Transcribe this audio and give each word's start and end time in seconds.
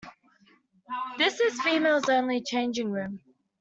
This 1.19 1.39
is 1.39 1.61
females 1.61 2.09
only 2.09 2.41
changing 2.41 2.89
room. 2.89 3.19